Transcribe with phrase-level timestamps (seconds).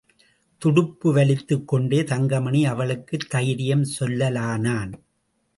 [0.57, 4.93] துடுப்பு வலித்துக்கொண்டே தங்கமணி அவளுக்குத் தைரியம் சொல்லலானான்.